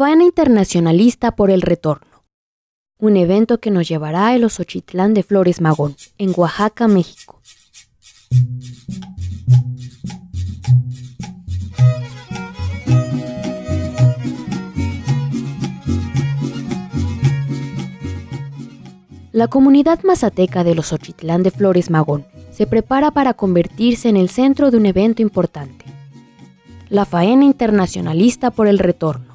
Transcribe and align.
Faena 0.00 0.24
Internacionalista 0.24 1.32
por 1.32 1.50
el 1.50 1.60
Retorno. 1.60 2.24
Un 2.98 3.18
evento 3.18 3.60
que 3.60 3.70
nos 3.70 3.86
llevará 3.86 4.28
a 4.28 4.38
los 4.38 4.58
Ochitlán 4.58 5.12
de 5.12 5.22
Flores 5.22 5.60
Magón, 5.60 5.94
en 6.16 6.32
Oaxaca, 6.34 6.88
México. 6.88 7.42
La 19.32 19.48
comunidad 19.48 20.02
mazateca 20.02 20.64
de 20.64 20.74
los 20.74 20.94
Ochitlán 20.94 21.42
de 21.42 21.50
Flores 21.50 21.90
Magón 21.90 22.24
se 22.52 22.66
prepara 22.66 23.10
para 23.10 23.34
convertirse 23.34 24.08
en 24.08 24.16
el 24.16 24.30
centro 24.30 24.70
de 24.70 24.78
un 24.78 24.86
evento 24.86 25.20
importante. 25.20 25.84
La 26.88 27.04
Faena 27.04 27.44
Internacionalista 27.44 28.50
por 28.50 28.66
el 28.66 28.78
Retorno 28.78 29.29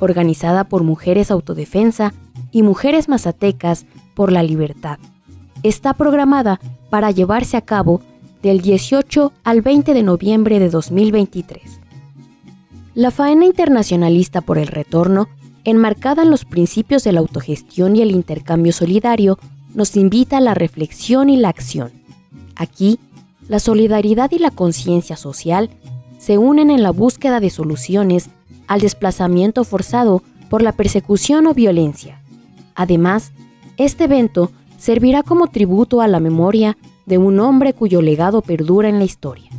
organizada 0.00 0.64
por 0.64 0.82
Mujeres 0.82 1.30
Autodefensa 1.30 2.14
y 2.52 2.62
Mujeres 2.62 3.08
Mazatecas 3.08 3.86
por 4.14 4.32
la 4.32 4.42
Libertad. 4.42 4.98
Está 5.62 5.94
programada 5.94 6.60
para 6.90 7.10
llevarse 7.10 7.56
a 7.56 7.62
cabo 7.62 8.00
del 8.42 8.60
18 8.60 9.32
al 9.44 9.62
20 9.62 9.94
de 9.94 10.02
noviembre 10.02 10.58
de 10.58 10.70
2023. 10.70 11.80
La 12.94 13.10
faena 13.10 13.44
internacionalista 13.44 14.40
por 14.40 14.58
el 14.58 14.68
retorno, 14.68 15.28
enmarcada 15.64 16.22
en 16.22 16.30
los 16.30 16.44
principios 16.44 17.04
de 17.04 17.12
la 17.12 17.20
autogestión 17.20 17.96
y 17.96 18.02
el 18.02 18.10
intercambio 18.10 18.72
solidario, 18.72 19.38
nos 19.74 19.96
invita 19.96 20.38
a 20.38 20.40
la 20.40 20.54
reflexión 20.54 21.30
y 21.30 21.36
la 21.36 21.48
acción. 21.48 21.92
Aquí, 22.56 22.98
la 23.48 23.60
solidaridad 23.60 24.30
y 24.32 24.38
la 24.38 24.50
conciencia 24.50 25.16
social 25.16 25.70
se 26.18 26.38
unen 26.38 26.70
en 26.70 26.82
la 26.82 26.90
búsqueda 26.90 27.40
de 27.40 27.50
soluciones 27.50 28.30
al 28.68 28.80
desplazamiento 28.80 29.64
forzado 29.64 30.22
por 30.48 30.62
la 30.62 30.72
persecución 30.72 31.46
o 31.46 31.54
violencia. 31.54 32.22
Además, 32.74 33.32
este 33.76 34.04
evento 34.04 34.52
servirá 34.78 35.22
como 35.22 35.48
tributo 35.48 36.00
a 36.00 36.08
la 36.08 36.20
memoria 36.20 36.76
de 37.06 37.18
un 37.18 37.40
hombre 37.40 37.72
cuyo 37.72 38.00
legado 38.02 38.42
perdura 38.42 38.88
en 38.88 38.98
la 38.98 39.04
historia. 39.04 39.50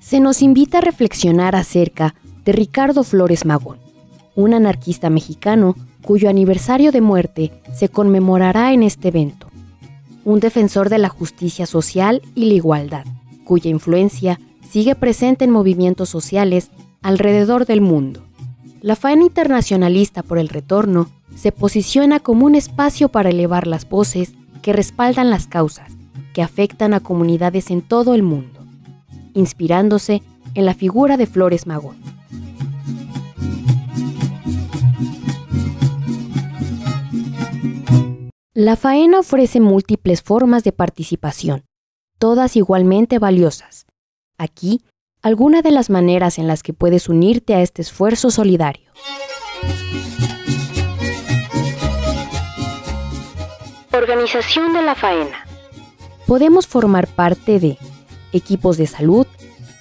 Se 0.00 0.20
nos 0.20 0.42
invita 0.42 0.78
a 0.78 0.80
reflexionar 0.80 1.54
acerca 1.54 2.14
de 2.44 2.52
Ricardo 2.52 3.04
Flores 3.04 3.44
Magón, 3.44 3.78
un 4.34 4.54
anarquista 4.54 5.10
mexicano 5.10 5.76
cuyo 6.02 6.30
aniversario 6.30 6.92
de 6.92 7.00
muerte 7.00 7.52
se 7.74 7.88
conmemorará 7.88 8.72
en 8.72 8.82
este 8.82 9.08
evento. 9.08 9.48
Un 10.24 10.40
defensor 10.40 10.88
de 10.88 10.98
la 10.98 11.08
justicia 11.08 11.66
social 11.66 12.22
y 12.34 12.46
la 12.46 12.54
igualdad, 12.54 13.04
cuya 13.44 13.70
influencia 13.70 14.40
sigue 14.68 14.94
presente 14.94 15.44
en 15.44 15.50
movimientos 15.50 16.08
sociales 16.08 16.70
alrededor 17.02 17.66
del 17.66 17.80
mundo. 17.80 18.27
La 18.80 18.94
faena 18.94 19.24
internacionalista 19.24 20.22
por 20.22 20.38
el 20.38 20.48
retorno 20.48 21.10
se 21.34 21.50
posiciona 21.50 22.20
como 22.20 22.46
un 22.46 22.54
espacio 22.54 23.08
para 23.08 23.30
elevar 23.30 23.66
las 23.66 23.88
voces 23.88 24.34
que 24.62 24.72
respaldan 24.72 25.30
las 25.30 25.46
causas 25.46 25.98
que 26.32 26.42
afectan 26.42 26.94
a 26.94 27.00
comunidades 27.00 27.70
en 27.72 27.82
todo 27.82 28.14
el 28.14 28.22
mundo, 28.22 28.64
inspirándose 29.34 30.22
en 30.54 30.66
la 30.66 30.74
figura 30.74 31.16
de 31.16 31.26
Flores 31.26 31.66
Magón. 31.66 31.96
La 38.54 38.76
faena 38.76 39.18
ofrece 39.18 39.58
múltiples 39.58 40.22
formas 40.22 40.62
de 40.62 40.70
participación, 40.70 41.64
todas 42.18 42.54
igualmente 42.54 43.18
valiosas. 43.18 43.86
Aquí 44.38 44.82
alguna 45.22 45.62
de 45.62 45.70
las 45.70 45.90
maneras 45.90 46.38
en 46.38 46.46
las 46.46 46.62
que 46.62 46.72
puedes 46.72 47.08
unirte 47.08 47.54
a 47.54 47.60
este 47.60 47.82
esfuerzo 47.82 48.30
solidario. 48.30 48.88
Organización 53.92 54.72
de 54.72 54.82
la 54.82 54.94
faena. 54.94 55.46
Podemos 56.26 56.66
formar 56.66 57.08
parte 57.08 57.58
de 57.58 57.78
equipos 58.32 58.76
de 58.76 58.86
salud, 58.86 59.26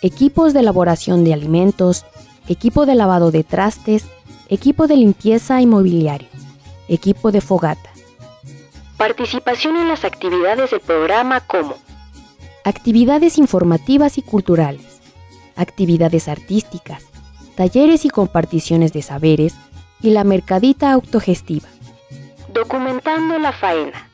equipos 0.01 0.53
de 0.53 0.61
elaboración 0.61 1.23
de 1.23 1.33
alimentos, 1.33 2.05
equipo 2.47 2.85
de 2.85 2.95
lavado 2.95 3.31
de 3.31 3.43
trastes, 3.43 4.05
equipo 4.49 4.87
de 4.87 4.95
limpieza 4.95 5.61
y 5.61 5.67
mobiliario, 5.67 6.29
equipo 6.87 7.31
de 7.31 7.41
fogata. 7.41 7.91
Participación 8.97 9.75
en 9.75 9.89
las 9.89 10.03
actividades 10.03 10.71
del 10.71 10.79
programa 10.79 11.41
como 11.41 11.75
actividades 12.63 13.37
informativas 13.37 14.17
y 14.17 14.21
culturales, 14.21 14.96
actividades 15.57 16.27
artísticas, 16.27 17.03
talleres 17.55 18.05
y 18.05 18.09
comparticiones 18.09 18.93
de 18.93 19.01
saberes 19.01 19.55
y 20.01 20.11
la 20.11 20.23
mercadita 20.23 20.91
autogestiva. 20.91 21.67
Documentando 22.53 23.37
la 23.39 23.51
faena. 23.51 24.09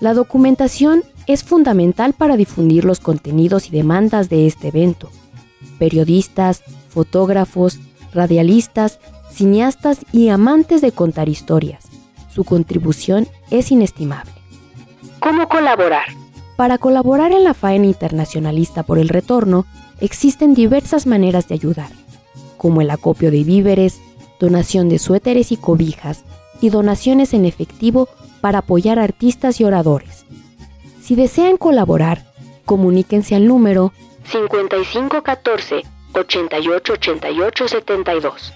La 0.00 0.14
documentación 0.14 1.02
es 1.26 1.44
fundamental 1.44 2.14
para 2.14 2.36
difundir 2.36 2.84
los 2.84 3.00
contenidos 3.00 3.68
y 3.68 3.70
demandas 3.70 4.28
de 4.28 4.46
este 4.46 4.68
evento. 4.68 5.10
Periodistas, 5.78 6.62
fotógrafos, 6.88 7.78
radialistas, 8.14 8.98
cineastas 9.30 10.00
y 10.12 10.28
amantes 10.28 10.80
de 10.80 10.92
contar 10.92 11.28
historias. 11.28 11.84
Su 12.28 12.44
contribución 12.44 13.28
es 13.50 13.70
inestimable. 13.70 14.32
¿Cómo 15.20 15.48
colaborar? 15.48 16.06
Para 16.60 16.76
colaborar 16.76 17.32
en 17.32 17.42
la 17.42 17.54
faena 17.54 17.86
internacionalista 17.86 18.82
por 18.82 18.98
el 18.98 19.08
retorno, 19.08 19.64
existen 19.98 20.52
diversas 20.52 21.06
maneras 21.06 21.48
de 21.48 21.54
ayudar, 21.54 21.88
como 22.58 22.82
el 22.82 22.90
acopio 22.90 23.30
de 23.30 23.44
víveres, 23.44 23.98
donación 24.38 24.90
de 24.90 24.98
suéteres 24.98 25.52
y 25.52 25.56
cobijas, 25.56 26.26
y 26.60 26.68
donaciones 26.68 27.32
en 27.32 27.46
efectivo 27.46 28.10
para 28.42 28.58
apoyar 28.58 28.98
artistas 28.98 29.58
y 29.58 29.64
oradores. 29.64 30.26
Si 31.00 31.14
desean 31.14 31.56
colaborar, 31.56 32.26
comuníquense 32.66 33.36
al 33.36 33.48
número 33.48 33.94
5514 34.24 35.82
888872. 36.12 38.52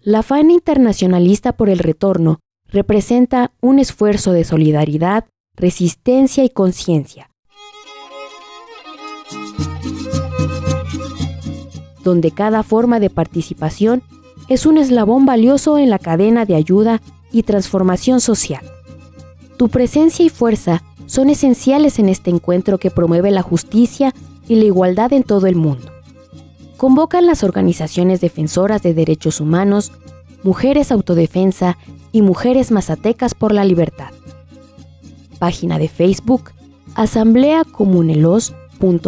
La 0.00 0.22
faena 0.22 0.54
internacionalista 0.54 1.52
por 1.52 1.68
el 1.68 1.80
retorno 1.80 2.40
representa 2.68 3.52
un 3.60 3.78
esfuerzo 3.78 4.32
de 4.32 4.44
solidaridad 4.44 5.24
resistencia 5.56 6.44
y 6.44 6.50
conciencia, 6.50 7.30
donde 12.04 12.30
cada 12.30 12.62
forma 12.62 13.00
de 13.00 13.10
participación 13.10 14.02
es 14.48 14.66
un 14.66 14.78
eslabón 14.78 15.26
valioso 15.26 15.78
en 15.78 15.90
la 15.90 15.98
cadena 15.98 16.44
de 16.44 16.54
ayuda 16.54 17.00
y 17.32 17.42
transformación 17.42 18.20
social. 18.20 18.64
Tu 19.56 19.68
presencia 19.68 20.24
y 20.24 20.28
fuerza 20.28 20.82
son 21.06 21.30
esenciales 21.30 21.98
en 21.98 22.08
este 22.08 22.30
encuentro 22.30 22.78
que 22.78 22.90
promueve 22.90 23.30
la 23.30 23.42
justicia 23.42 24.12
y 24.48 24.56
la 24.56 24.64
igualdad 24.64 25.12
en 25.12 25.22
todo 25.22 25.46
el 25.46 25.56
mundo. 25.56 25.90
Convocan 26.76 27.26
las 27.26 27.42
organizaciones 27.42 28.20
defensoras 28.20 28.82
de 28.82 28.92
derechos 28.92 29.40
humanos, 29.40 29.92
Mujeres 30.46 30.92
Autodefensa 30.92 31.76
y 32.12 32.22
Mujeres 32.22 32.70
Mazatecas 32.70 33.34
por 33.34 33.52
la 33.52 33.64
Libertad 33.64 34.12
página 35.36 35.78
de 35.78 35.88
Facebook 35.88 36.52
Asamblea 36.94 37.64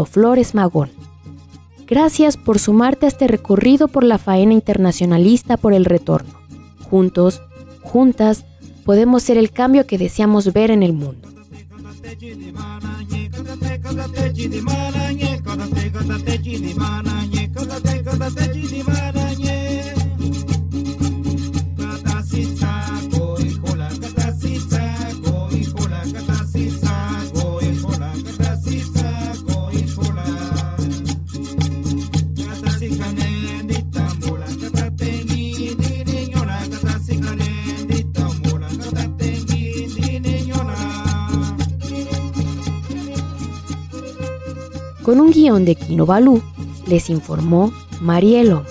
Flores 0.04 0.54
Magón. 0.54 0.90
Gracias 1.86 2.36
por 2.36 2.58
sumarte 2.58 3.06
a 3.06 3.08
este 3.08 3.28
recorrido 3.28 3.88
por 3.88 4.04
la 4.04 4.18
faena 4.18 4.52
internacionalista 4.52 5.56
por 5.56 5.72
el 5.72 5.84
retorno. 5.84 6.34
Juntos, 6.90 7.40
juntas, 7.82 8.44
podemos 8.84 9.22
ser 9.22 9.38
el 9.38 9.50
cambio 9.50 9.86
que 9.86 9.96
deseamos 9.96 10.52
ver 10.52 10.70
en 10.70 10.82
el 10.82 10.92
mundo. 10.92 11.28
Con 45.08 45.20
un 45.20 45.30
guion 45.30 45.64
de 45.64 45.74
Kino 45.74 46.04
Balú, 46.04 46.42
les 46.86 47.08
informó 47.08 47.72
Marielo. 48.02 48.66